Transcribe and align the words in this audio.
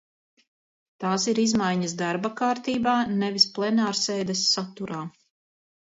Tās 1.03 1.27
ir 1.33 1.41
izmaiņas 1.43 1.93
darba 2.01 2.33
kārtībā, 2.41 2.97
nevis 3.19 3.49
plenārsēdes 3.59 4.47
saturā. 4.57 5.07